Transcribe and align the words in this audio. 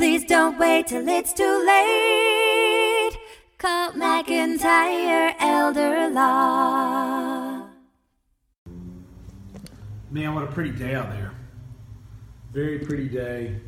Please 0.00 0.24
don't 0.24 0.58
wait 0.58 0.86
till 0.86 1.06
it's 1.06 1.34
too 1.34 1.64
late. 1.66 3.18
Call 3.58 3.92
McIntyre 3.92 5.34
Elder 5.38 6.08
Law. 6.08 7.66
Man, 10.10 10.34
what 10.34 10.44
a 10.44 10.46
pretty 10.46 10.70
day 10.70 10.94
out 10.94 11.10
there. 11.10 11.32
Very 12.50 12.78
pretty 12.78 13.10
day. 13.10 13.60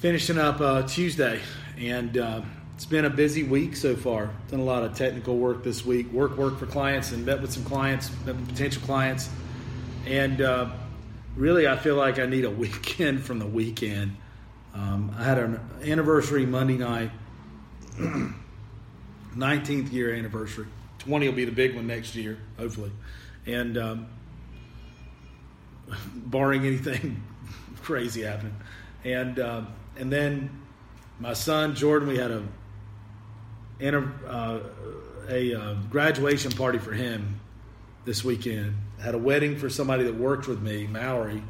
Finishing 0.00 0.36
up 0.36 0.60
uh, 0.60 0.82
Tuesday, 0.82 1.40
and 1.78 2.18
uh, 2.18 2.42
it's 2.74 2.84
been 2.84 3.06
a 3.06 3.10
busy 3.10 3.42
week 3.42 3.74
so 3.74 3.96
far. 3.96 4.28
Done 4.50 4.60
a 4.60 4.64
lot 4.64 4.82
of 4.82 4.94
technical 4.94 5.38
work 5.38 5.64
this 5.64 5.82
week, 5.82 6.12
work, 6.12 6.36
work 6.36 6.58
for 6.58 6.66
clients, 6.66 7.12
and 7.12 7.24
met 7.24 7.40
with 7.40 7.50
some 7.50 7.64
clients, 7.64 8.10
met 8.26 8.36
with 8.36 8.48
potential 8.50 8.82
clients. 8.82 9.30
And 10.06 10.40
uh, 10.40 10.70
really, 11.36 11.68
I 11.68 11.76
feel 11.76 11.96
like 11.96 12.18
I 12.18 12.26
need 12.26 12.44
a 12.44 12.50
weekend 12.50 13.22
from 13.24 13.38
the 13.38 13.46
weekend. 13.46 14.16
Um, 14.74 15.14
I 15.18 15.24
had 15.24 15.38
an 15.38 15.60
anniversary 15.82 16.46
Monday 16.46 16.78
night, 16.78 17.10
19th 19.36 19.92
year 19.92 20.14
anniversary. 20.14 20.66
20 21.00 21.28
will 21.28 21.34
be 21.34 21.44
the 21.44 21.52
big 21.52 21.74
one 21.74 21.86
next 21.86 22.14
year, 22.14 22.38
hopefully. 22.58 22.90
And 23.46 23.76
um, 23.76 24.06
barring 26.14 26.64
anything 26.64 27.22
crazy 27.82 28.22
happening. 28.22 28.56
And, 29.04 29.38
uh, 29.38 29.62
and 29.98 30.10
then 30.12 30.62
my 31.20 31.34
son, 31.34 31.74
Jordan, 31.74 32.08
we 32.08 32.18
had 32.18 32.30
a, 32.30 32.42
uh, 34.26 34.60
a 35.28 35.54
uh, 35.54 35.74
graduation 35.90 36.52
party 36.52 36.78
for 36.78 36.92
him 36.92 37.40
this 38.04 38.24
weekend. 38.24 38.74
Had 39.02 39.14
a 39.14 39.18
wedding 39.18 39.56
for 39.56 39.68
somebody 39.68 40.04
that 40.04 40.14
worked 40.14 40.46
with 40.46 40.62
me, 40.62 40.86
Mallory. 40.86 41.42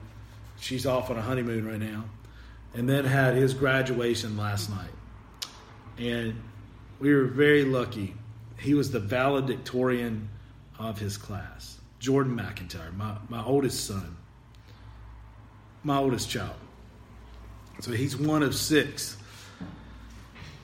She's 0.58 0.86
off 0.86 1.10
on 1.10 1.18
a 1.18 1.22
honeymoon 1.22 1.66
right 1.66 1.78
now. 1.78 2.04
And 2.74 2.88
then 2.88 3.04
had 3.04 3.34
his 3.34 3.52
graduation 3.52 4.38
last 4.38 4.70
night. 4.70 4.90
And 5.98 6.40
we 6.98 7.12
were 7.12 7.24
very 7.24 7.64
lucky. 7.64 8.14
He 8.58 8.72
was 8.72 8.90
the 8.90 9.00
valedictorian 9.00 10.30
of 10.78 10.98
his 10.98 11.18
class. 11.18 11.78
Jordan 11.98 12.34
McIntyre, 12.34 12.96
my, 12.96 13.16
my 13.28 13.44
oldest 13.44 13.84
son, 13.84 14.16
my 15.84 15.98
oldest 15.98 16.30
child. 16.30 16.56
So 17.80 17.92
he's 17.92 18.16
one 18.16 18.42
of 18.42 18.54
six 18.54 19.18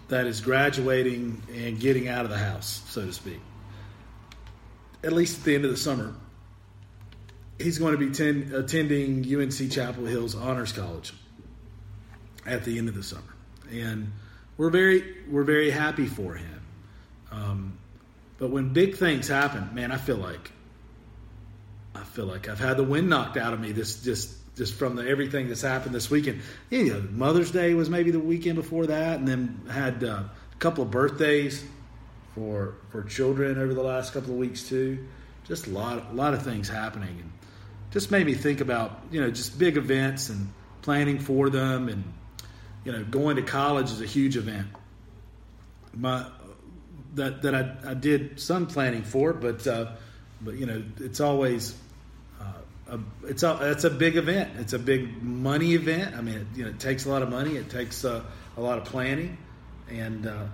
that 0.08 0.26
is 0.26 0.40
graduating 0.40 1.42
and 1.54 1.78
getting 1.78 2.08
out 2.08 2.24
of 2.24 2.30
the 2.30 2.38
house, 2.38 2.82
so 2.88 3.04
to 3.04 3.12
speak. 3.12 3.40
At 5.04 5.12
least 5.12 5.40
at 5.40 5.44
the 5.44 5.54
end 5.54 5.64
of 5.66 5.70
the 5.70 5.76
summer, 5.76 6.14
he's 7.58 7.78
going 7.78 7.92
to 7.92 7.98
be 7.98 8.10
ten, 8.10 8.52
attending 8.54 9.24
UNC 9.34 9.70
Chapel 9.70 10.06
Hill's 10.06 10.34
Honors 10.34 10.72
College 10.72 11.12
at 12.46 12.64
the 12.64 12.78
end 12.78 12.88
of 12.88 12.94
the 12.94 13.02
summer, 13.02 13.34
and 13.70 14.12
we're 14.56 14.70
very 14.70 15.16
we're 15.30 15.44
very 15.44 15.70
happy 15.70 16.06
for 16.06 16.34
him. 16.34 16.62
Um, 17.30 17.78
but 18.38 18.50
when 18.50 18.72
big 18.72 18.96
things 18.96 19.28
happen, 19.28 19.74
man, 19.74 19.92
I 19.92 19.96
feel 19.96 20.16
like 20.16 20.52
I 21.94 22.04
feel 22.04 22.26
like 22.26 22.48
I've 22.48 22.60
had 22.60 22.76
the 22.76 22.84
wind 22.84 23.08
knocked 23.08 23.36
out 23.36 23.52
of 23.52 23.60
me. 23.60 23.72
This 23.72 24.02
just 24.02 24.34
just 24.56 24.74
from 24.74 24.96
the, 24.96 25.08
everything 25.08 25.48
that's 25.48 25.62
happened 25.62 25.94
this 25.94 26.10
weekend. 26.10 26.42
You 26.70 26.92
know, 26.92 27.00
Mother's 27.10 27.50
Day 27.50 27.74
was 27.74 27.90
maybe 27.90 28.10
the 28.10 28.20
weekend 28.20 28.56
before 28.56 28.86
that, 28.86 29.18
and 29.18 29.26
then 29.26 29.60
had 29.70 30.02
uh, 30.04 30.24
a 30.24 30.56
couple 30.58 30.84
of 30.84 30.90
birthdays 30.90 31.64
for 32.34 32.74
for 32.90 33.02
children 33.02 33.58
over 33.58 33.74
the 33.74 33.82
last 33.82 34.12
couple 34.12 34.32
of 34.32 34.38
weeks 34.38 34.68
too. 34.68 35.06
Just 35.44 35.66
a 35.66 35.70
lot 35.70 36.10
a 36.10 36.14
lot 36.14 36.34
of 36.34 36.42
things 36.42 36.68
happening, 36.68 37.18
and 37.20 37.32
just 37.90 38.10
made 38.10 38.26
me 38.26 38.34
think 38.34 38.60
about 38.60 39.00
you 39.10 39.20
know 39.20 39.30
just 39.30 39.58
big 39.58 39.76
events 39.76 40.28
and 40.28 40.48
planning 40.82 41.18
for 41.18 41.50
them, 41.50 41.88
and 41.88 42.04
you 42.84 42.92
know 42.92 43.04
going 43.04 43.36
to 43.36 43.42
college 43.42 43.90
is 43.90 44.00
a 44.00 44.06
huge 44.06 44.36
event. 44.36 44.68
My 45.94 46.26
that 47.14 47.42
that 47.42 47.54
I, 47.54 47.90
I 47.90 47.94
did 47.94 48.40
some 48.40 48.66
planning 48.66 49.02
for, 49.02 49.32
but 49.32 49.66
uh, 49.66 49.92
but 50.40 50.54
you 50.54 50.66
know 50.66 50.82
it's 51.00 51.20
always 51.20 51.74
a, 52.88 52.98
it's 53.24 53.42
a 53.42 53.70
it's 53.70 53.84
a 53.84 53.90
big 53.90 54.16
event. 54.16 54.50
It's 54.58 54.72
a 54.72 54.78
big 54.78 55.22
money 55.22 55.74
event. 55.74 56.16
I 56.16 56.20
mean, 56.20 56.36
it, 56.36 56.46
you 56.56 56.64
know, 56.64 56.70
it 56.70 56.80
takes 56.80 57.04
a 57.04 57.10
lot 57.10 57.22
of 57.22 57.28
money. 57.28 57.56
It 57.56 57.70
takes 57.70 58.04
uh, 58.04 58.22
a 58.56 58.60
lot 58.60 58.78
of 58.78 58.84
planning, 58.84 59.36
and 59.88 60.26
uh, 60.26 60.44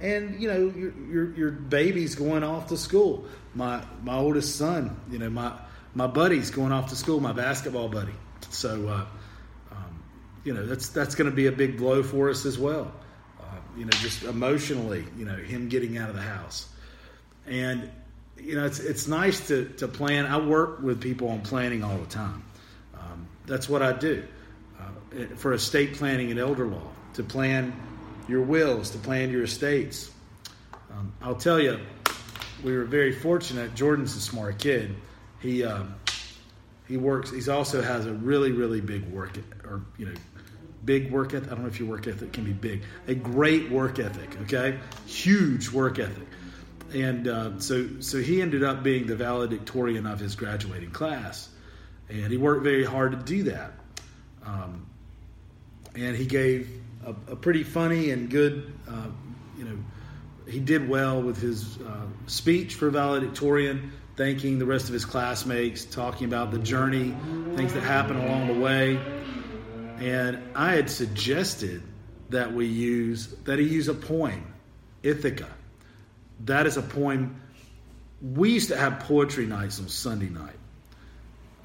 and 0.00 0.40
you 0.40 0.48
know, 0.48 0.72
your, 0.76 0.92
your 1.08 1.34
your 1.34 1.50
baby's 1.50 2.14
going 2.14 2.42
off 2.42 2.68
to 2.68 2.76
school. 2.76 3.26
My 3.54 3.82
my 4.02 4.16
oldest 4.16 4.56
son, 4.56 5.00
you 5.10 5.18
know, 5.18 5.30
my 5.30 5.52
my 5.94 6.06
buddy's 6.06 6.50
going 6.50 6.72
off 6.72 6.90
to 6.90 6.96
school. 6.96 7.20
My 7.20 7.32
basketball 7.32 7.88
buddy. 7.88 8.14
So, 8.50 8.88
uh, 8.88 9.06
um, 9.72 10.02
you 10.44 10.52
know, 10.54 10.66
that's 10.66 10.88
that's 10.88 11.14
going 11.14 11.30
to 11.30 11.34
be 11.34 11.46
a 11.46 11.52
big 11.52 11.78
blow 11.78 12.02
for 12.02 12.30
us 12.30 12.44
as 12.44 12.58
well. 12.58 12.92
Uh, 13.40 13.44
you 13.76 13.84
know, 13.84 13.90
just 13.92 14.24
emotionally, 14.24 15.04
you 15.16 15.24
know, 15.24 15.36
him 15.36 15.68
getting 15.68 15.96
out 15.96 16.08
of 16.10 16.16
the 16.16 16.22
house, 16.22 16.68
and 17.46 17.90
you 18.36 18.56
know, 18.56 18.66
it's 18.66 18.80
it's 18.80 19.06
nice 19.06 19.48
to 19.48 19.68
to 19.76 19.88
plan. 19.88 20.26
I 20.26 20.38
work 20.38 20.82
with 20.82 21.00
people 21.00 21.28
on 21.28 21.40
planning 21.40 21.82
all 21.84 21.96
the 21.96 22.06
time. 22.06 22.44
Um, 22.94 23.28
that's 23.46 23.68
what 23.68 23.82
I 23.82 23.92
do 23.92 24.24
uh, 24.80 25.36
for 25.36 25.52
estate 25.52 25.94
planning 25.94 26.30
and 26.30 26.40
elder 26.40 26.66
law 26.66 26.90
to 27.14 27.22
plan 27.22 27.72
your 28.28 28.42
wills, 28.42 28.90
to 28.90 28.98
plan 28.98 29.30
your 29.30 29.44
estates. 29.44 30.10
Um, 30.90 31.12
I'll 31.22 31.34
tell 31.34 31.60
you, 31.60 31.80
we 32.62 32.76
were 32.76 32.84
very 32.84 33.12
fortunate. 33.12 33.74
Jordan's 33.74 34.16
a 34.16 34.20
smart 34.20 34.58
kid. 34.58 34.94
He 35.44 35.62
um, 35.62 35.94
he 36.88 36.96
works. 36.96 37.30
He's 37.30 37.48
also 37.48 37.82
has 37.82 38.06
a 38.06 38.12
really 38.12 38.50
really 38.50 38.80
big 38.80 39.04
work 39.10 39.38
or 39.64 39.82
you 39.98 40.06
know 40.06 40.14
big 40.84 41.12
work 41.12 41.34
ethic. 41.34 41.52
I 41.52 41.54
don't 41.54 41.62
know 41.62 41.68
if 41.68 41.78
your 41.78 41.88
work 41.88 42.06
ethic 42.08 42.32
can 42.32 42.44
be 42.44 42.52
big. 42.52 42.82
A 43.06 43.14
great 43.14 43.70
work 43.70 43.98
ethic. 43.98 44.36
Okay, 44.42 44.78
huge 45.06 45.70
work 45.70 45.98
ethic 45.98 46.26
and 46.94 47.26
uh, 47.26 47.58
so 47.58 47.88
so 48.00 48.18
he 48.18 48.40
ended 48.40 48.62
up 48.62 48.82
being 48.82 49.06
the 49.06 49.16
valedictorian 49.16 50.06
of 50.06 50.20
his 50.20 50.36
graduating 50.36 50.90
class, 50.90 51.48
and 52.08 52.30
he 52.30 52.36
worked 52.36 52.62
very 52.62 52.84
hard 52.84 53.12
to 53.12 53.18
do 53.18 53.42
that. 53.44 53.72
Um, 54.46 54.86
and 55.96 56.16
he 56.16 56.26
gave 56.26 56.68
a, 57.04 57.32
a, 57.32 57.36
pretty 57.36 57.62
funny 57.62 58.10
and 58.10 58.28
good, 58.28 58.74
uh, 58.86 59.06
you 59.56 59.64
know, 59.64 59.78
he 60.46 60.60
did 60.60 60.86
well 60.86 61.22
with 61.22 61.40
his 61.40 61.78
uh, 61.78 62.06
speech 62.26 62.74
for 62.74 62.90
valedictorian, 62.90 63.92
thanking 64.16 64.58
the 64.58 64.66
rest 64.66 64.86
of 64.88 64.92
his 64.92 65.04
classmates, 65.04 65.84
talking 65.84 66.26
about 66.26 66.50
the 66.50 66.58
journey, 66.58 67.14
things 67.56 67.72
that 67.74 67.82
happened 67.82 68.20
along 68.20 68.46
the 68.46 68.60
way. 68.60 69.00
And 69.98 70.38
I 70.54 70.72
had 70.72 70.90
suggested 70.90 71.82
that 72.30 72.52
we 72.52 72.66
use 72.66 73.28
that 73.44 73.58
he 73.58 73.66
use 73.66 73.88
a 73.88 73.94
poem, 73.94 74.52
Ithaca 75.02 75.48
that 76.40 76.66
is 76.66 76.76
a 76.76 76.82
poem. 76.82 77.40
We 78.20 78.52
used 78.52 78.68
to 78.68 78.76
have 78.76 79.00
poetry 79.00 79.46
nights 79.46 79.80
on 79.80 79.88
Sunday 79.88 80.28
night. 80.28 80.56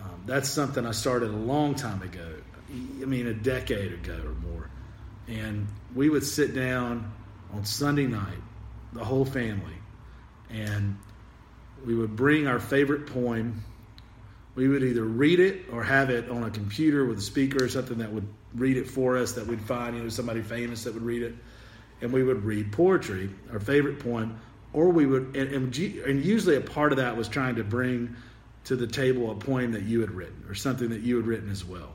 Um, 0.01 0.23
that's 0.25 0.49
something 0.49 0.85
I 0.85 0.91
started 0.91 1.29
a 1.29 1.35
long 1.35 1.75
time 1.75 2.01
ago. 2.01 2.35
I 2.69 3.05
mean, 3.05 3.27
a 3.27 3.33
decade 3.33 3.93
ago 3.93 4.19
or 4.23 4.33
more. 4.51 4.69
And 5.27 5.67
we 5.95 6.09
would 6.09 6.25
sit 6.25 6.53
down 6.53 7.11
on 7.53 7.65
Sunday 7.65 8.07
night, 8.07 8.37
the 8.93 9.03
whole 9.03 9.25
family, 9.25 9.73
and 10.49 10.97
we 11.85 11.95
would 11.95 12.15
bring 12.15 12.47
our 12.47 12.59
favorite 12.59 13.07
poem. 13.07 13.63
We 14.55 14.67
would 14.67 14.83
either 14.83 15.03
read 15.03 15.39
it 15.39 15.67
or 15.71 15.83
have 15.83 16.09
it 16.09 16.29
on 16.29 16.43
a 16.43 16.49
computer 16.49 17.05
with 17.05 17.19
a 17.19 17.21
speaker 17.21 17.63
or 17.63 17.69
something 17.69 17.99
that 17.99 18.11
would 18.11 18.27
read 18.53 18.77
it 18.77 18.89
for 18.89 19.17
us, 19.17 19.33
that 19.33 19.47
we'd 19.47 19.61
find, 19.61 19.95
you 19.95 20.03
know, 20.03 20.09
somebody 20.09 20.41
famous 20.41 20.83
that 20.83 20.93
would 20.93 21.03
read 21.03 21.23
it. 21.23 21.35
And 22.01 22.11
we 22.11 22.23
would 22.23 22.43
read 22.43 22.71
poetry, 22.71 23.29
our 23.51 23.59
favorite 23.59 23.99
poem, 23.99 24.39
or 24.73 24.89
we 24.89 25.05
would 25.05 25.35
and, 25.35 25.75
and, 25.75 26.25
usually 26.25 26.55
a 26.55 26.61
part 26.61 26.91
of 26.91 26.97
that 26.97 27.17
was 27.17 27.27
trying 27.27 27.55
to 27.55 27.63
bring 27.63 28.15
to 28.65 28.75
the 28.75 28.87
table 28.87 29.31
a 29.31 29.35
poem 29.35 29.71
that 29.71 29.83
you 29.83 30.01
had 30.01 30.11
written 30.11 30.45
or 30.47 30.55
something 30.55 30.89
that 30.89 31.01
you 31.01 31.15
had 31.15 31.25
written 31.25 31.49
as 31.49 31.65
well 31.65 31.91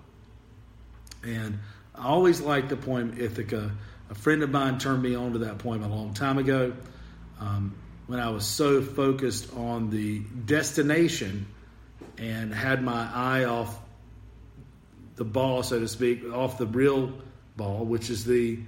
and 1.23 1.59
i 1.95 2.07
always 2.07 2.41
liked 2.41 2.69
the 2.69 2.77
poem 2.77 3.15
ithaca 3.19 3.71
a 4.11 4.15
friend 4.15 4.43
of 4.43 4.51
mine 4.51 4.79
turned 4.79 5.03
me 5.03 5.15
on 5.15 5.33
to 5.33 5.39
that 5.41 5.59
poem 5.59 5.83
a 5.83 5.89
long 5.89 6.15
time 6.15 6.39
ago 6.39 6.73
um, 7.41 7.75
when 8.07 8.21
i 8.21 8.31
was 8.31 8.45
so 8.45 8.83
focused 8.83 9.53
on 9.57 9.91
the 9.91 10.21
destination 10.45 11.47
and 12.19 12.55
had 12.55 12.83
my 12.83 13.09
eye 13.13 13.45
off 13.45 13.79
the 15.17 15.25
ball 15.25 15.63
so 15.63 15.79
to 15.79 15.89
speak 15.89 16.25
off 16.33 16.59
the 16.59 16.67
real 16.67 17.13
ball 17.57 17.85
which 17.85 18.11
is 18.11 18.25
the 18.25 18.59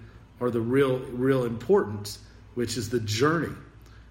or 0.40 0.50
the 0.50 0.60
real 0.60 0.98
real 0.98 1.44
importance 1.44 2.18
which 2.54 2.76
is 2.76 2.90
the 2.90 3.00
journey 3.00 3.52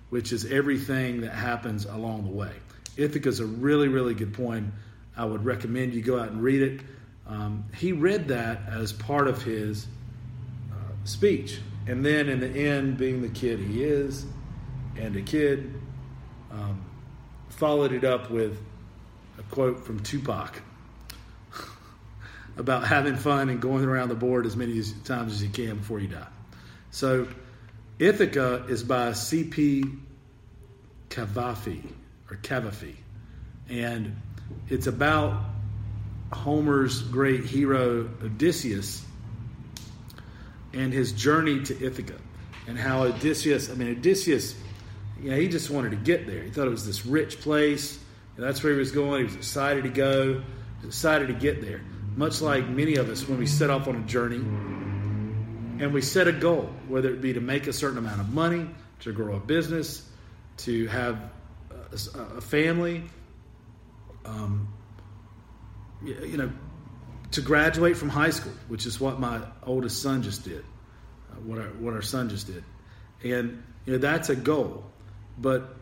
which 0.10 0.31
is 0.31 0.45
everything 0.51 1.22
that 1.22 1.33
happens 1.33 1.86
along 1.86 2.24
the 2.24 2.31
way. 2.31 2.51
Ithaca 2.98 3.28
is 3.28 3.39
a 3.39 3.45
really, 3.45 3.88
really 3.88 4.13
good 4.13 4.33
poem. 4.33 4.71
I 5.18 5.25
would 5.25 5.44
recommend 5.44 5.94
you 5.94 6.01
go 6.01 6.19
out 6.19 6.30
and 6.30 6.42
read 6.42 6.62
it. 6.62 6.81
Um, 7.28 7.66
he 7.75 7.92
read 7.92 8.30
that 8.30 8.62
as 8.69 8.94
part 8.94 9.28
of 9.28 9.42
his 9.42 9.88
uh, 10.71 10.75
speech. 11.04 11.60
And 11.88 12.06
then 12.06 12.30
in 12.30 12.39
the 12.39 12.48
end, 12.48 12.98
being 12.98 13.21
the 13.21 13.28
kid 13.30 13.60
he 13.60 13.83
is, 13.83 14.25
and 14.97 15.15
a 15.15 15.21
kid, 15.21 15.74
um, 16.51 16.81
followed 17.50 17.92
it 17.92 18.03
up 18.03 18.30
with 18.30 18.62
a 19.38 19.44
quote 19.44 19.86
from 19.86 20.00
Tupac 20.00 20.62
about 22.57 22.86
having 22.86 23.15
fun 23.15 23.50
and 23.50 23.62
going 23.62 23.86
around 23.86 24.09
the 24.09 24.15
board 24.15 24.45
as 24.45 24.56
many 24.56 24.81
times 25.03 25.33
as 25.33 25.44
you 25.44 25.50
can 25.50 25.77
before 25.77 26.00
you 26.00 26.07
die. 26.07 26.27
So, 26.92 27.27
Ithaca 28.00 28.65
is 28.68 28.83
by 28.83 29.13
C.P. 29.13 29.86
Cavafy 31.09 31.83
or 32.30 32.38
Cavafy, 32.38 32.95
and 33.69 34.15
it's 34.69 34.88
about 34.88 35.44
Homer's 36.33 37.01
great 37.01 37.45
hero 37.45 38.09
Odysseus 38.21 39.06
and 40.74 40.92
his 40.92 41.13
journey 41.13 41.63
to 41.63 41.86
Ithaca, 41.86 42.19
and 42.68 42.77
how 42.77 43.03
Odysseus. 43.03 43.69
I 43.69 43.75
mean, 43.75 43.92
Odysseus. 43.92 44.56
You 45.25 45.31
know, 45.31 45.38
he 45.38 45.48
just 45.48 45.72
wanted 45.72 45.89
to 45.89 45.98
get 45.98 46.27
there. 46.27 46.44
He 46.44 46.51
thought 46.51 46.68
it 46.68 46.72
was 46.72 46.86
this 46.86 47.06
rich 47.06 47.42
place. 47.42 48.00
that's 48.38 48.63
where 48.63 48.72
he 48.74 48.80
was 48.80 48.92
going. 48.92 49.19
He 49.19 49.24
was 49.25 49.36
excited 49.36 49.83
to 49.83 49.89
go. 49.89 50.44
Excited 50.83 51.27
to 51.30 51.33
get 51.33 51.62
there 51.62 51.81
much 52.16 52.42
like 52.42 52.68
many 52.68 52.95
of 52.95 53.10
us 53.10 53.27
when 53.27 53.38
we 53.38 53.45
set 53.45 53.69
off 53.69 53.88
on 53.88 53.95
a 53.95 54.06
journey 54.06 54.38
and 54.38 55.94
we 55.94 56.01
set 56.01 56.27
a 56.27 56.31
goal, 56.31 56.69
whether 56.88 57.10
it 57.10 57.22
be 57.22 57.33
to 57.33 57.42
make 57.42 57.68
a 57.68 57.74
certain 57.74 57.98
amount 57.98 58.22
of 58.22 58.33
money, 58.33 58.68
to 59.01 59.12
grow 59.12 59.36
a 59.36 59.39
business, 59.39 60.07
to 60.57 60.88
have 60.88 61.19
a, 61.92 62.38
a 62.38 62.42
family, 62.42 63.04
um, 64.24 64.74
you 66.01 66.38
know, 66.38 66.50
to 67.31 67.42
graduate 67.42 67.98
from 67.98 68.07
high 68.07 68.30
school, 68.30 68.54
which 68.69 68.86
is 68.86 69.00
what 69.00 69.19
my 69.19 69.42
oldest 69.63 70.01
son 70.01 70.24
just 70.24 70.45
did, 70.45 70.63
uh, 71.31 71.36
what 71.42 71.57
our 71.57 71.68
what 71.68 71.94
our 71.94 72.01
son 72.01 72.30
just 72.30 72.48
did, 72.48 72.63
and 73.24 73.62
you 73.86 73.94
know 73.94 74.00
that's 74.00 74.30
a 74.30 74.36
goal, 74.36 74.86
but 75.38 75.76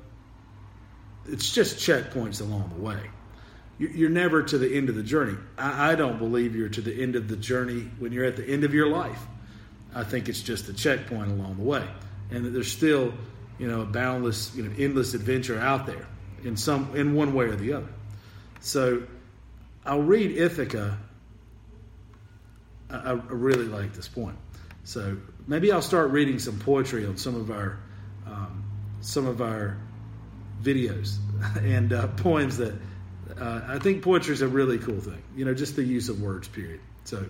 it's 1.26 1.54
just 1.54 1.78
checkpoints 1.78 2.42
along 2.42 2.72
the 2.76 2.82
way 2.82 3.00
you're 3.80 4.10
never 4.10 4.44
to 4.44 4.58
the 4.58 4.76
end 4.76 4.90
of 4.90 4.96
the 4.96 5.04
journey. 5.04 5.36
I, 5.58 5.96
don't 5.96 6.20
believe 6.20 6.56
you're 6.56 6.70
to 6.70 6.82
the 6.82 7.02
end 7.02 7.16
of 7.16 7.28
the 7.28 7.36
journey 7.36 7.90
when 8.00 8.12
you're 8.12 8.26
at 8.26 8.36
the 8.36 8.46
end 8.46 8.64
of 8.64 8.74
your 8.74 8.88
life. 8.88 9.20
I 9.96 10.04
think 10.04 10.30
it's 10.30 10.42
just 10.42 10.70
a 10.70 10.74
checkpoint 10.74 11.32
along 11.32 11.58
the 11.58 11.64
way, 11.64 11.88
and 12.32 12.46
that 12.46 12.50
there's 12.50 12.72
still, 12.72 13.14
you 13.60 13.68
know, 13.68 13.82
a 13.82 13.86
boundless, 13.86 14.56
you 14.56 14.64
know, 14.64 14.74
endless 14.78 15.14
adventure 15.14 15.60
out 15.60 15.86
there 15.86 16.08
in 16.44 16.58
some 16.58 16.96
in 16.96 17.14
one 17.14 17.34
way 17.34 17.46
or 17.46 17.56
the 17.56 17.74
other. 17.74 17.90
So, 18.60 19.04
I'll 19.86 20.02
read 20.02 20.32
Ithaca. 20.32 20.98
I, 22.90 22.96
I 22.96 23.12
really 23.12 23.66
like 23.66 23.94
this 23.94 24.08
point. 24.08 24.38
So 24.86 25.18
maybe 25.48 25.72
I'll 25.72 25.82
start 25.82 26.12
reading 26.12 26.40
some 26.40 26.60
poetry 26.60 27.06
on 27.06 27.18
some 27.18 27.36
of 27.36 27.52
our 27.52 27.80
um, 28.26 28.63
some 29.04 29.28
of 29.28 29.42
our 29.42 29.78
videos 30.62 31.18
and 31.58 31.94
uh, 31.94 32.08
poems 32.08 32.58
that 32.58 32.74
uh, 33.40 33.62
I 33.68 33.80
think 33.80 34.04
poetry 34.04 34.34
is 34.34 34.42
a 34.42 34.48
really 34.48 34.78
cool 34.80 35.00
thing. 35.00 35.22
You 35.36 35.46
know, 35.46 35.54
just 35.54 35.76
the 35.76 35.84
use 35.84 36.10
of 36.10 36.22
words, 36.22 36.48
period. 36.48 36.80
So, 37.04 37.26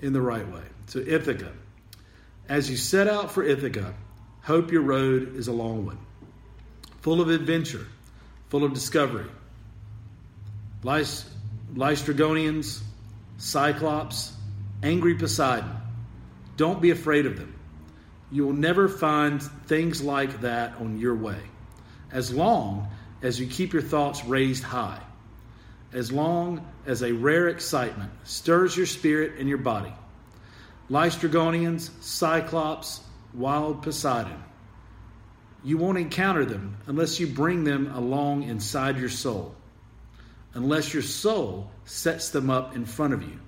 in 0.00 0.12
the 0.12 0.20
right 0.20 0.46
way. 0.48 0.62
So, 0.86 1.00
Ithaca. 1.00 1.52
As 2.48 2.70
you 2.70 2.76
set 2.76 3.08
out 3.08 3.32
for 3.32 3.42
Ithaca, 3.42 3.94
hope 4.42 4.70
your 4.70 4.82
road 4.82 5.34
is 5.36 5.48
a 5.48 5.52
long 5.52 5.86
one, 5.86 5.98
full 7.00 7.20
of 7.20 7.30
adventure, 7.30 7.86
full 8.50 8.64
of 8.64 8.74
discovery. 8.74 9.30
Lys- 10.82 11.24
Laestrygonians, 11.74 12.82
Cyclops, 13.38 14.32
angry 14.82 15.14
Poseidon. 15.14 15.74
Don't 16.56 16.82
be 16.82 16.90
afraid 16.90 17.26
of 17.26 17.38
them. 17.38 17.53
You 18.34 18.44
will 18.44 18.52
never 18.52 18.86
find 18.86 19.42
things 19.42 20.02
like 20.02 20.42
that 20.42 20.74
on 20.78 20.98
your 20.98 21.14
way, 21.14 21.40
as 22.12 22.34
long 22.34 22.88
as 23.22 23.40
you 23.40 23.46
keep 23.46 23.72
your 23.72 23.80
thoughts 23.80 24.22
raised 24.26 24.62
high 24.62 25.00
as 25.94 26.10
long 26.10 26.66
as 26.86 27.02
a 27.02 27.12
rare 27.12 27.48
excitement 27.48 28.10
stirs 28.24 28.76
your 28.76 28.84
spirit 28.84 29.38
and 29.38 29.48
your 29.48 29.58
body. 29.58 29.92
Laestrygonians, 30.90 31.90
Cyclops, 32.02 33.00
wild 33.32 33.82
Poseidon. 33.82 34.42
You 35.62 35.78
won't 35.78 35.96
encounter 35.96 36.44
them 36.44 36.76
unless 36.86 37.18
you 37.20 37.26
bring 37.26 37.64
them 37.64 37.90
along 37.94 38.42
inside 38.42 38.98
your 38.98 39.08
soul, 39.08 39.54
unless 40.52 40.92
your 40.92 41.02
soul 41.02 41.70
sets 41.86 42.30
them 42.30 42.50
up 42.50 42.76
in 42.76 42.84
front 42.84 43.14
of 43.14 43.22
you. 43.22 43.40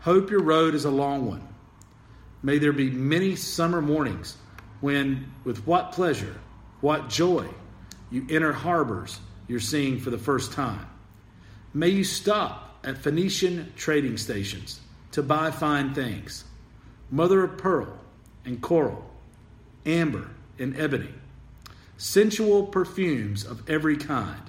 Hope 0.00 0.30
your 0.30 0.42
road 0.42 0.74
is 0.74 0.84
a 0.84 0.90
long 0.90 1.26
one. 1.26 1.48
May 2.42 2.58
there 2.58 2.72
be 2.72 2.90
many 2.90 3.36
summer 3.36 3.80
mornings 3.80 4.36
when, 4.80 5.32
with 5.44 5.66
what 5.66 5.92
pleasure, 5.92 6.36
what 6.80 7.08
joy, 7.08 7.46
you 8.10 8.26
enter 8.28 8.52
harbors 8.52 9.20
you're 9.46 9.60
seeing 9.60 9.98
for 9.98 10.10
the 10.10 10.18
first 10.18 10.52
time. 10.52 10.86
May 11.72 11.88
you 11.88 12.04
stop 12.04 12.80
at 12.84 12.98
Phoenician 12.98 13.72
trading 13.76 14.16
stations 14.16 14.80
to 15.12 15.22
buy 15.22 15.50
fine 15.50 15.94
things 15.94 16.44
mother 17.10 17.44
of 17.44 17.58
pearl 17.58 17.98
and 18.44 18.60
coral, 18.60 19.04
amber 19.84 20.30
and 20.58 20.78
ebony, 20.80 21.12
sensual 21.98 22.66
perfumes 22.66 23.44
of 23.44 23.68
every 23.68 23.96
kind, 23.96 24.42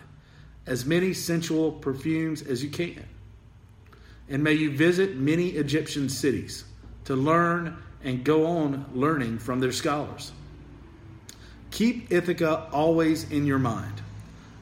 as 0.66 0.86
many 0.86 1.14
sensual 1.14 1.74
perfumes 1.74 2.42
as 2.42 2.64
you 2.64 2.70
can. 2.70 3.06
And 4.30 4.44
may 4.44 4.54
you 4.54 4.72
visit 4.76 5.18
many 5.18 5.50
Egyptian 5.50 6.08
cities 6.08 6.64
to 7.06 7.16
learn 7.16 7.78
and 8.04 8.24
go 8.24 8.46
on 8.46 8.86
learning 8.94 9.40
from 9.40 9.60
their 9.60 9.72
scholars. 9.72 10.32
Keep 11.72 12.12
Ithaca 12.12 12.68
always 12.72 13.30
in 13.32 13.46
your 13.46 13.60
mind. 13.60 14.02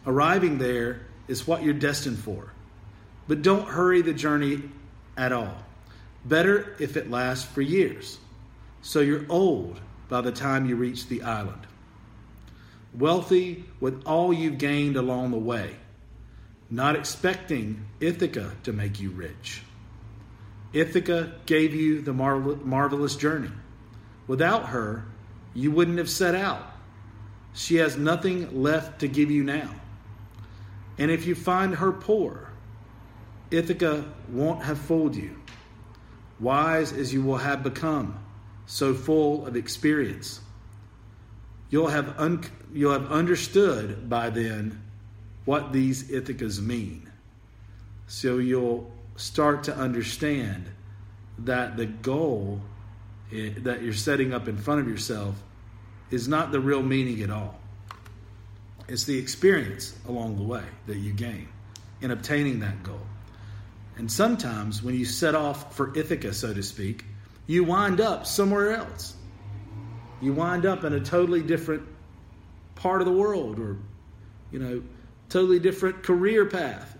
Arriving 0.05 0.57
there 0.57 1.01
is 1.27 1.47
what 1.47 1.63
you're 1.63 1.73
destined 1.73 2.17
for. 2.17 2.53
But 3.27 3.41
don't 3.41 3.67
hurry 3.67 4.01
the 4.01 4.13
journey 4.13 4.63
at 5.17 5.31
all. 5.31 5.55
Better 6.25 6.75
if 6.79 6.97
it 6.97 7.09
lasts 7.09 7.45
for 7.45 7.61
years, 7.61 8.17
so 8.81 8.99
you're 8.99 9.25
old 9.29 9.79
by 10.09 10.21
the 10.21 10.31
time 10.31 10.65
you 10.65 10.75
reach 10.75 11.07
the 11.07 11.23
island. 11.23 11.65
Wealthy 12.93 13.65
with 13.79 14.03
all 14.05 14.33
you've 14.33 14.57
gained 14.57 14.97
along 14.97 15.31
the 15.31 15.37
way, 15.37 15.75
not 16.69 16.95
expecting 16.95 17.85
Ithaca 17.99 18.51
to 18.63 18.73
make 18.73 18.99
you 18.99 19.09
rich. 19.09 19.63
Ithaca 20.73 21.33
gave 21.45 21.75
you 21.75 22.01
the 22.01 22.13
marvelous 22.13 23.15
journey. 23.15 23.51
Without 24.27 24.69
her, 24.69 25.05
you 25.53 25.71
wouldn't 25.71 25.97
have 25.97 26.09
set 26.09 26.35
out. 26.35 26.65
She 27.53 27.75
has 27.75 27.97
nothing 27.97 28.61
left 28.61 28.99
to 28.99 29.07
give 29.07 29.29
you 29.29 29.43
now. 29.43 29.75
And 30.97 31.11
if 31.11 31.25
you 31.25 31.35
find 31.35 31.75
her 31.75 31.91
poor, 31.91 32.51
Ithaca 33.49 34.05
won't 34.29 34.63
have 34.63 34.77
fooled 34.77 35.15
you. 35.15 35.41
Wise 36.39 36.93
as 36.93 37.13
you 37.13 37.21
will 37.21 37.37
have 37.37 37.63
become, 37.63 38.23
so 38.65 38.93
full 38.93 39.45
of 39.45 39.55
experience. 39.55 40.39
You'll 41.69 41.89
have, 41.89 42.17
un- 42.17 42.43
you'll 42.73 42.93
have 42.93 43.11
understood 43.11 44.09
by 44.09 44.29
then 44.29 44.81
what 45.45 45.73
these 45.73 46.09
Ithacas 46.09 46.61
mean. 46.61 47.11
So 48.07 48.37
you'll 48.37 48.91
start 49.21 49.65
to 49.65 49.75
understand 49.75 50.65
that 51.37 51.77
the 51.77 51.85
goal 51.85 52.59
that 53.31 53.81
you're 53.83 53.93
setting 53.93 54.33
up 54.33 54.47
in 54.47 54.57
front 54.57 54.81
of 54.81 54.87
yourself 54.87 55.35
is 56.09 56.27
not 56.27 56.51
the 56.51 56.59
real 56.59 56.81
meaning 56.81 57.21
at 57.21 57.29
all. 57.29 57.59
It's 58.87 59.05
the 59.05 59.17
experience 59.17 59.95
along 60.07 60.37
the 60.37 60.43
way 60.43 60.63
that 60.87 60.97
you 60.97 61.13
gain 61.13 61.47
in 62.01 62.11
obtaining 62.11 62.59
that 62.61 62.81
goal. 62.81 63.05
And 63.95 64.11
sometimes 64.11 64.81
when 64.81 64.95
you 64.95 65.05
set 65.05 65.35
off 65.35 65.75
for 65.75 65.95
Ithaca, 65.95 66.33
so 66.33 66.53
to 66.53 66.63
speak, 66.63 67.05
you 67.45 67.63
wind 67.63 68.01
up 68.01 68.25
somewhere 68.25 68.73
else. 68.73 69.15
You 70.19 70.33
wind 70.33 70.65
up 70.65 70.83
in 70.83 70.93
a 70.93 70.99
totally 70.99 71.43
different 71.43 71.83
part 72.73 73.01
of 73.01 73.05
the 73.05 73.13
world 73.13 73.59
or, 73.59 73.77
you 74.51 74.59
know, 74.59 74.81
totally 75.29 75.59
different 75.59 76.01
career 76.03 76.47
path. 76.47 76.97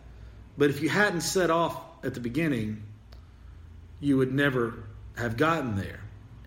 But 0.58 0.70
if 0.70 0.82
you 0.82 0.90
hadn't 0.90 1.22
set 1.22 1.50
off 1.50 1.91
at 2.04 2.14
the 2.14 2.20
beginning, 2.20 2.84
you 4.00 4.18
would 4.18 4.34
never 4.34 4.84
have 5.18 5.38
gotten 5.38 5.76
there. 5.76 6.02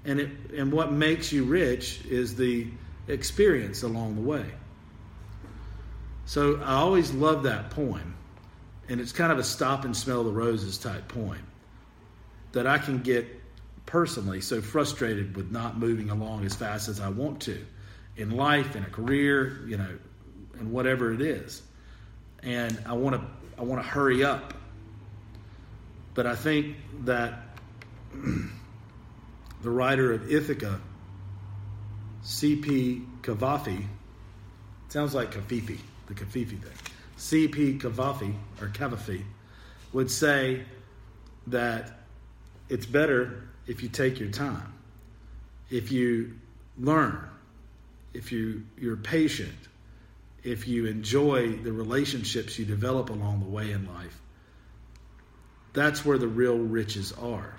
And 0.05 0.21
it 0.21 0.31
and 0.57 0.73
what 0.73 0.93
makes 0.93 1.33
you 1.33 1.45
rich 1.45 2.05
is 2.05 2.37
the 2.37 2.67
experience 3.09 3.83
along 3.83 4.17
the 4.17 4.23
way. 4.23 4.45
So 6.27 6.61
I 6.63 6.75
always 6.75 7.13
love 7.13 7.43
that 7.45 7.71
poem. 7.71 8.17
And 8.89 9.01
it's 9.01 9.13
kind 9.13 9.33
of 9.33 9.39
a 9.39 9.45
stop 9.45 9.85
and 9.85 9.97
smell 9.97 10.25
the 10.25 10.31
roses 10.31 10.77
type 10.77 11.09
poem 11.09 11.47
that 12.53 12.67
I 12.67 12.79
can 12.79 13.01
get 13.01 13.27
personally 13.87 14.41
so 14.41 14.61
frustrated 14.61 15.37
with 15.37 15.51
not 15.51 15.79
moving 15.79 16.11
along 16.11 16.45
as 16.45 16.55
fast 16.55 16.89
as 16.89 17.01
I 17.01 17.09
want 17.09 17.41
to 17.43 17.65
in 18.17 18.31
life, 18.31 18.77
in 18.77 18.85
a 18.85 18.89
career, 18.89 19.61
you 19.67 19.77
know, 19.77 19.99
and 20.59 20.71
whatever 20.71 21.13
it 21.13 21.21
is. 21.21 21.63
And 22.43 22.79
I 22.87 22.93
want 22.93 23.17
to 23.17 23.27
I 23.59 23.63
want 23.63 23.83
to 23.83 23.89
hurry 23.89 24.25
up. 24.25 24.55
But 26.15 26.27
I 26.27 26.37
think 26.37 26.77
that 27.05 27.41
the 29.63 29.71
writer 29.71 30.13
of 30.13 30.31
Ithaca, 30.31 30.81
C.P. 32.23 33.03
Cavafy, 33.23 33.85
sounds 34.89 35.15
like 35.15 35.33
Kafifi, 35.33 35.79
the 36.07 36.15
Kafifi 36.15 36.61
thing. 36.61 36.73
C.P. 37.17 37.79
Cavafy, 37.79 38.35
or 38.61 38.69
Cavafy, 38.69 39.23
would 39.93 40.11
say 40.11 40.63
that 41.49 42.01
it's 42.69 42.87
better 42.87 43.49
if 43.67 43.83
you 43.83 43.89
take 43.89 44.21
your 44.21 44.31
time, 44.31 44.73
if 45.71 45.91
you 45.91 46.35
learn, 46.79 47.29
if 48.13 48.31
you, 48.33 48.65
you're 48.79 48.97
patient, 48.97 49.53
if 50.43 50.69
you 50.69 50.87
enjoy 50.87 51.53
the 51.57 51.73
relationships 51.73 52.59
you 52.59 52.65
develop 52.65 53.11
along 53.11 53.41
the 53.41 53.49
way 53.49 53.73
in 53.73 53.87
life. 53.87 54.21
That's 55.75 56.05
where 56.05 56.19
the 56.19 56.29
real 56.29 56.57
riches 56.57 57.13
are. 57.13 57.55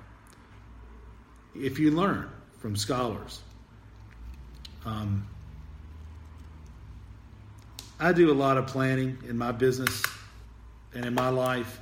If 1.54 1.80
you 1.80 1.92
learn 1.92 2.30
from 2.60 2.76
scholars, 2.76 3.42
um, 4.86 5.28
I 8.00 8.14
do 8.14 8.32
a 8.32 8.34
lot 8.34 8.58
of 8.58 8.68
planning 8.68 9.18
in 9.28 9.38
my 9.38 9.52
business 9.52 10.02
and 10.94 11.06
in 11.06 11.14
my 11.14 11.30
life 11.30 11.80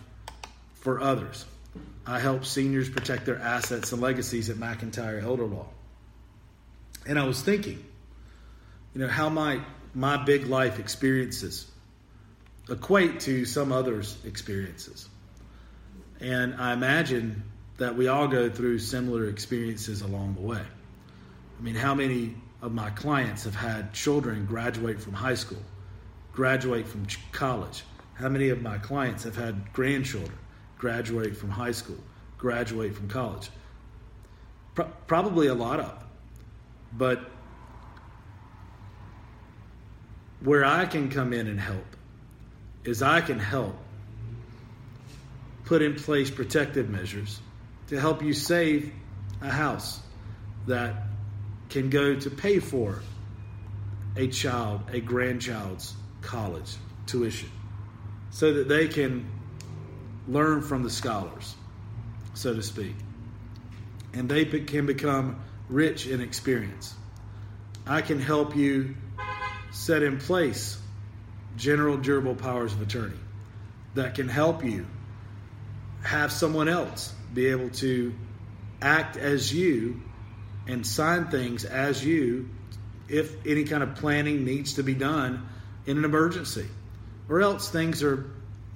for 0.75 0.99
others. 0.99 1.45
I 2.05 2.19
help 2.19 2.45
seniors 2.45 2.89
protect 2.89 3.25
their 3.25 3.39
assets 3.39 3.91
and 3.91 4.01
legacies 4.01 4.49
at 4.49 4.57
McIntyre 4.57 5.23
Elder 5.23 5.45
Law. 5.45 5.67
And 7.07 7.17
I 7.17 7.25
was 7.25 7.41
thinking, 7.41 7.83
you 8.93 9.01
know, 9.01 9.07
how 9.07 9.29
might 9.29 9.61
my 9.93 10.17
big 10.17 10.47
life 10.47 10.79
experiences 10.79 11.69
equate 12.69 13.21
to 13.21 13.45
some 13.45 13.71
others' 13.71 14.17
experiences? 14.25 15.07
And 16.24 16.56
I 16.56 16.72
imagine 16.72 17.44
that 17.77 17.98
we 17.98 18.08
all 18.08 18.30
go 18.30 18.50
through 18.50 18.80
similar 18.80 19.25
experiences 19.27 20.01
along 20.01 20.36
the 20.36 20.42
way. 20.42 20.62
I 20.62 21.62
mean, 21.62 21.75
how 21.75 21.94
many 21.94 22.36
of 22.62 22.72
my 22.72 22.92
clients 22.92 23.44
have 23.44 23.56
had 23.56 23.94
children 23.94 24.46
graduate 24.46 25.01
from 25.01 25.12
high 25.12 25.34
school, 25.36 25.62
graduate 26.32 26.88
from 26.88 27.06
college? 27.34 27.84
How 28.13 28.30
many 28.30 28.50
of 28.50 28.62
my 28.62 28.77
clients 28.77 29.25
have 29.25 29.36
had 29.36 29.74
grandchildren 29.74 30.38
graduate 30.77 31.36
from 31.36 31.50
high 31.50 31.72
school, 31.72 32.00
graduate 32.38 32.96
from 32.96 33.10
college? 33.10 33.50
Pro- 34.75 34.92
probably 35.08 35.48
a 35.48 35.53
lot 35.53 35.82
of. 35.82 36.06
But 36.94 37.30
where 40.39 40.63
I 40.63 40.86
can 40.86 41.10
come 41.10 41.34
in 41.34 41.48
and 41.48 41.60
help 41.60 41.98
is 42.86 43.01
I 43.01 43.20
can 43.20 43.39
help 43.39 43.75
put 45.65 45.82
in 45.82 45.96
place 45.96 46.29
protective 46.29 46.89
measures 46.89 47.39
to 47.88 48.00
help 48.00 48.22
you 48.22 48.34
save 48.34 48.91
a 49.41 49.50
house 49.50 50.00
that 50.67 50.96
can 51.70 51.89
go 51.89 52.15
to 52.15 52.29
pay 52.29 52.60
for 52.60 53.01
a 54.15 54.27
child, 54.27 54.82
a 54.91 55.00
grandchild's 55.00 55.96
college 56.22 56.75
tuition 57.05 57.50
so 58.29 58.53
that 58.53 58.67
they 58.67 58.88
can 58.88 59.29
learn 60.27 60.62
from 60.62 60.84
the 60.84 60.89
scholars, 60.89 61.55
so 62.34 62.53
to 62.53 62.63
speak. 62.63 62.96
And 64.13 64.29
they 64.29 64.46
can 64.46 64.86
become 64.86 65.41
rich 65.70 66.08
in 66.08 66.22
experience. 66.22 66.93
I 67.86 68.01
can 68.01 68.20
help 68.20 68.55
you 68.55 68.96
set 69.72 70.03
in 70.03 70.17
place 70.17 70.79
general 71.58 71.98
durable 71.98 72.36
powers 72.36 72.74
of 72.74 72.82
attorney 72.82 73.20
that 73.96 74.15
can 74.15 74.29
help 74.29 74.63
you 74.63 74.86
have 76.03 76.31
someone 76.31 76.67
else 76.67 77.13
be 77.33 77.48
able 77.48 77.69
to 77.69 78.13
act 78.81 79.17
as 79.17 79.53
you 79.53 80.01
and 80.67 80.86
sign 80.86 81.27
things 81.27 81.65
as 81.65 82.03
you 82.03 82.50
if 83.10 83.45
any 83.45 83.63
kind 83.63 83.83
of 83.83 83.95
planning 83.95 84.45
needs 84.45 84.75
to 84.75 84.83
be 84.83 84.93
done 84.93 85.48
in 85.86 85.98
an 85.98 86.05
emergency. 86.05 86.67
Or 87.29 87.41
else 87.41 87.69
things 87.69 88.03
are 88.03 88.29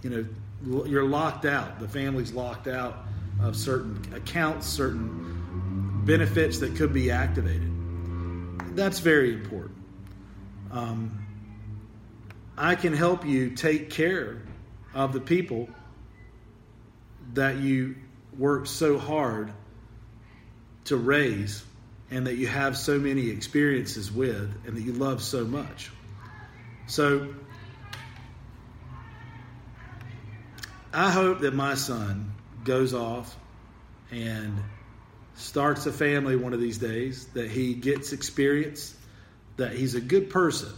you 0.03 0.09
know 0.09 0.85
you're 0.85 1.05
locked 1.05 1.45
out. 1.45 1.79
The 1.79 1.87
family's 1.87 2.33
locked 2.33 2.67
out 2.67 3.05
of 3.41 3.55
certain 3.55 4.01
accounts 4.15 4.65
certain 4.65 6.03
benefits 6.05 6.59
that 6.59 6.75
could 6.75 6.93
be 6.93 7.11
activated. 7.11 7.71
That's 8.75 8.99
very 8.99 9.33
important. 9.33 9.77
Um, 10.71 11.23
i 12.57 12.75
can 12.75 12.93
help 12.93 13.25
you 13.25 13.51
take 13.51 13.89
care 13.89 14.41
of 14.93 15.13
the 15.13 15.21
people 15.21 15.69
that 17.33 17.57
you 17.57 17.95
worked 18.37 18.67
so 18.67 18.97
hard 18.97 19.51
to 20.85 20.95
raise 20.95 21.63
and 22.09 22.27
that 22.27 22.35
you 22.35 22.47
have 22.47 22.77
so 22.77 22.97
many 22.97 23.29
experiences 23.29 24.11
with 24.11 24.65
and 24.65 24.77
that 24.77 24.81
you 24.81 24.93
love 24.93 25.21
so 25.21 25.43
much. 25.43 25.91
So 26.87 27.33
I 30.93 31.11
hope 31.11 31.41
that 31.41 31.53
my 31.53 31.75
son 31.75 32.31
goes 32.63 32.93
off 32.93 33.35
and 34.11 34.57
starts 35.35 35.85
a 35.85 35.91
family 35.91 36.35
one 36.35 36.53
of 36.53 36.61
these 36.61 36.77
days, 36.77 37.25
that 37.33 37.51
he 37.51 37.73
gets 37.73 38.13
experience, 38.13 38.95
that 39.57 39.73
he's 39.73 39.95
a 39.95 40.01
good 40.01 40.29
person. 40.29 40.71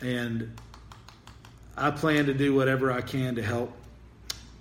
And 0.00 0.58
I 1.76 1.90
plan 1.90 2.26
to 2.26 2.34
do 2.34 2.54
whatever 2.54 2.90
I 2.90 3.02
can 3.02 3.36
to 3.36 3.42
help 3.42 3.72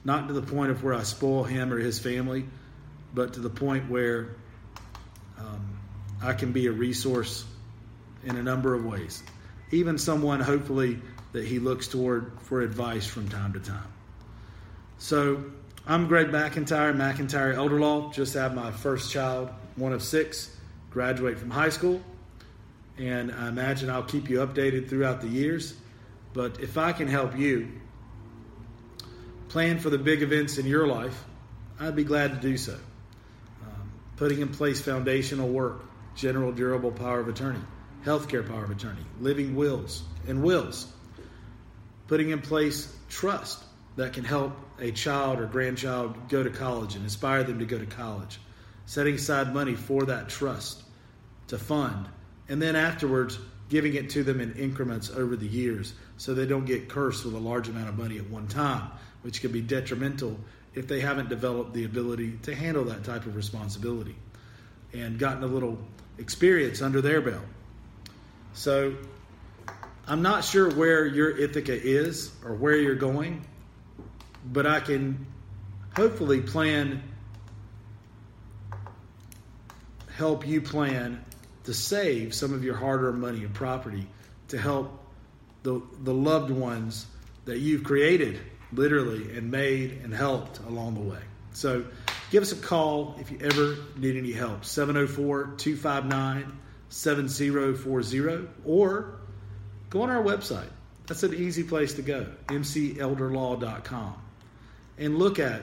not 0.08 0.30
to 0.30 0.34
the 0.34 0.42
point 0.42 0.72
of 0.72 0.86
where 0.86 0.94
I 0.94 1.04
spoil 1.04 1.44
him 1.44 1.74
or 1.74 1.78
his 1.78 2.00
family, 2.00 2.46
but 3.14 3.34
to 3.34 3.42
the 3.42 3.50
point 3.50 3.90
where 3.90 4.38
um, 5.38 5.80
I 6.24 6.32
can 6.32 6.54
be 6.54 6.68
a 6.68 6.72
resource 6.72 7.44
in 8.24 8.38
a 8.38 8.42
number 8.42 8.74
of 8.74 8.86
ways. 8.86 9.22
Even 9.70 9.98
someone, 9.98 10.40
hopefully, 10.40 11.02
that 11.34 11.44
he 11.44 11.60
looks 11.60 11.90
toward 11.90 12.32
for 12.44 12.62
advice 12.62 13.06
from 13.06 13.28
time 13.28 13.52
to 13.52 13.60
time. 13.60 13.92
So, 14.98 15.44
I'm 15.86 16.08
Greg 16.08 16.28
McIntyre, 16.28 16.96
McIntyre 16.96 17.54
Elder 17.54 17.78
Law. 17.78 18.10
Just 18.14 18.34
had 18.34 18.56
my 18.56 18.72
first 18.72 19.12
child, 19.12 19.50
one 19.76 19.92
of 19.92 20.02
six, 20.02 20.56
graduate 20.90 21.38
from 21.38 21.50
high 21.52 21.70
school. 21.70 22.02
And 22.98 23.30
I 23.30 23.50
imagine 23.50 23.90
I'll 23.90 24.04
keep 24.04 24.30
you 24.30 24.38
updated 24.38 24.88
throughout 24.88 25.20
the 25.20 25.28
years. 25.28 25.74
But 26.32 26.62
if 26.62 26.78
I 26.78 26.94
can 26.94 27.10
help 27.10 27.38
you, 27.38 27.74
plan 29.50 29.80
for 29.80 29.90
the 29.90 29.98
big 29.98 30.22
events 30.22 30.58
in 30.58 30.66
your 30.66 30.88
life, 30.88 31.24
I'd 31.80 31.96
be 31.96 32.04
glad 32.04 32.34
to 32.34 32.48
do 32.48 32.58
so. 32.58 32.74
Um, 32.74 33.92
putting 34.16 34.42
in 34.42 34.50
place 34.50 34.82
foundational 34.82 35.48
work, 35.48 35.86
general 36.16 36.52
durable 36.52 36.92
power 36.92 37.20
of 37.20 37.28
attorney, 37.28 37.62
healthcare 38.04 38.48
power 38.48 38.64
of 38.64 38.72
attorney, 38.72 39.06
living 39.20 39.56
wills 39.56 40.04
and 40.28 40.44
wills. 40.44 40.92
Putting 42.08 42.30
in 42.30 42.42
place 42.42 42.94
trust 43.10 43.64
that 43.96 44.14
can 44.14 44.24
help 44.24 44.54
a 44.80 44.92
child 44.92 45.40
or 45.40 45.46
grandchild 45.46 46.30
go 46.30 46.44
to 46.44 46.50
college 46.50 46.96
and 46.96 47.04
inspire 47.04 47.44
them 47.44 47.60
to 47.60 47.66
go 47.66 47.78
to 47.78 47.86
college. 47.86 48.40
Setting 48.86 49.16
aside 49.16 49.54
money 49.54 49.76
for 49.76 50.06
that 50.06 50.30
trust 50.30 50.82
to 51.48 51.58
fund, 51.58 52.08
and 52.48 52.62
then 52.62 52.76
afterwards 52.76 53.38
giving 53.70 53.96
it 53.96 54.10
to 54.12 54.24
them 54.24 54.40
in 54.40 54.54
increments 54.54 55.10
over 55.10 55.36
the 55.36 55.48
years 55.48 55.94
so 56.16 56.34
they 56.34 56.46
don't 56.46 56.66
get 56.66 56.88
cursed 56.88 57.26
with 57.26 57.34
a 57.34 57.40
large 57.40 57.68
amount 57.68 57.90
of 57.90 57.98
money 57.98 58.18
at 58.18 58.30
one 58.30 58.48
time 58.48 58.90
which 59.22 59.42
can 59.42 59.52
be 59.52 59.62
detrimental 59.62 60.38
if 60.74 60.88
they 60.88 61.00
haven't 61.00 61.30
developed 61.30 61.74
the 61.74 61.86
ability 61.86 62.38
to 62.44 62.54
handle 62.54 62.84
that 62.86 63.04
type 63.04 63.26
of 63.26 63.36
responsibility 63.36 64.16
and 64.94 65.18
gotten 65.18 65.44
a 65.44 65.48
little 65.48 65.78
experience 66.18 66.82
under 66.82 67.02
their 67.02 67.22
belt. 67.22 67.44
So 68.54 68.96
I'm 70.08 70.22
not 70.22 70.44
sure 70.44 70.70
where 70.70 71.06
your 71.06 71.36
Ithaca 71.38 71.74
is 71.74 72.32
or 72.46 72.54
where 72.56 72.76
you're 72.76 72.96
going, 72.96 73.46
but 74.46 74.66
I 74.66 74.80
can 74.80 75.26
hopefully 75.96 76.42
plan, 76.42 77.04
help 80.16 80.48
you 80.48 80.62
plan 80.62 81.24
to 81.66 81.74
save 81.74 82.34
some 82.34 82.54
of 82.54 82.64
your 82.64 82.76
hard 82.76 83.04
earned 83.04 83.20
money 83.20 83.44
and 83.44 83.54
property 83.54 84.08
to 84.48 84.58
help 84.58 85.04
the, 85.64 85.82
the 86.04 86.14
loved 86.14 86.52
ones 86.52 87.06
that 87.46 87.60
you've 87.60 87.84
created 87.84 88.40
literally, 88.74 89.38
and 89.38 89.52
made 89.52 90.02
and 90.04 90.14
helped 90.14 90.60
along 90.60 90.96
the 90.96 91.02
way. 91.02 91.22
So 91.54 91.86
give 92.30 92.44
us 92.44 92.52
a 92.52 92.56
call 92.56 93.16
if 93.20 93.32
you 93.32 93.40
ever 93.42 93.78
need 93.96 94.16
any 94.16 94.32
help 94.32 94.66
704 94.66 95.56
259 95.58 96.60
7040 96.90 98.48
or 98.66 99.20
go 99.90 100.02
on 100.04 100.10
our 100.10 100.24
website. 100.24 100.70
That's 101.08 101.24
an 101.24 101.34
easy 101.34 101.64
place 101.64 101.94
to 101.96 102.02
go, 102.02 102.28
mcelderlaw.com, 102.48 104.16
and 104.98 105.18
look 105.18 105.40
at 105.40 105.62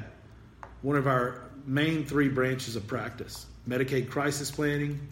one 0.83 0.97
of 0.97 1.07
our 1.07 1.43
main 1.67 2.05
three 2.05 2.29
branches 2.29 2.77
of 2.77 2.87
practice 2.87 3.47
Medicaid 3.69 4.11
crisis 4.11 4.51
planning, 4.51 5.09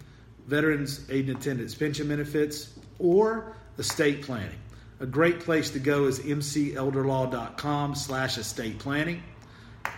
veterans 0.46 1.08
aid 1.10 1.28
and 1.28 1.38
attendance 1.38 1.74
pension 1.74 2.08
benefits, 2.08 2.78
or 2.98 3.56
estate 3.78 4.22
planning. 4.22 4.58
A 5.02 5.06
great 5.06 5.40
place 5.40 5.70
to 5.70 5.80
go 5.80 6.04
is 6.04 6.20
mcelderlaw.com 6.20 7.94
slash 7.96 8.38
estate 8.38 8.78
planning. 8.78 9.20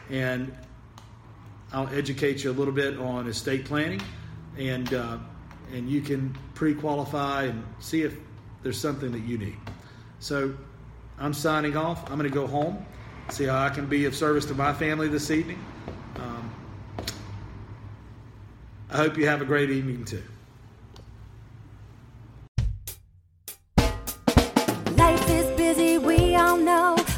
And 0.08 0.56
I'll 1.74 1.88
educate 1.88 2.42
you 2.42 2.50
a 2.50 2.56
little 2.56 2.72
bit 2.72 2.96
on 2.98 3.28
estate 3.28 3.66
planning. 3.66 4.00
And, 4.56 4.94
uh, 4.94 5.18
and 5.74 5.90
you 5.90 6.00
can 6.00 6.34
pre 6.54 6.74
qualify 6.74 7.42
and 7.42 7.62
see 7.80 8.00
if 8.00 8.16
there's 8.62 8.80
something 8.80 9.12
that 9.12 9.24
you 9.24 9.36
need. 9.36 9.58
So 10.20 10.54
I'm 11.18 11.34
signing 11.34 11.76
off. 11.76 12.10
I'm 12.10 12.16
going 12.16 12.30
to 12.30 12.34
go 12.34 12.46
home, 12.46 12.86
see 13.28 13.44
how 13.44 13.62
I 13.62 13.68
can 13.68 13.84
be 13.84 14.06
of 14.06 14.16
service 14.16 14.46
to 14.46 14.54
my 14.54 14.72
family 14.72 15.08
this 15.08 15.30
evening. 15.30 15.62
Um, 16.16 16.50
I 18.88 18.96
hope 18.96 19.18
you 19.18 19.26
have 19.26 19.42
a 19.42 19.44
great 19.44 19.68
evening 19.68 20.06
too. 20.06 20.22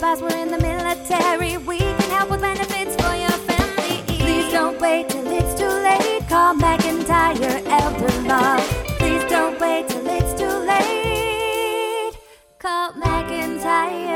your 0.00 0.20
were 0.20 0.36
in 0.36 0.50
the 0.50 0.58
military, 0.58 1.56
we 1.56 1.78
can 1.78 2.10
help 2.10 2.30
with 2.30 2.40
benefits 2.40 2.94
for 2.96 3.14
your 3.14 3.38
family. 3.48 4.02
Please 4.18 4.52
don't 4.52 4.78
wait 4.80 5.08
till 5.08 5.26
it's 5.26 5.58
too 5.58 5.68
late. 5.68 6.28
Call 6.28 6.54
McIntyre 6.54 7.62
Elder 7.66 8.28
Law. 8.28 8.58
Please 8.98 9.24
don't 9.30 9.58
wait 9.58 9.88
till 9.88 10.06
it's 10.06 10.34
too 10.38 10.56
late. 10.72 12.12
Call 12.58 12.92
McIntyre 12.92 14.15